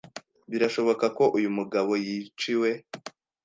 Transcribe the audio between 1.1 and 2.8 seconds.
ko uyu mugabo yiciwe.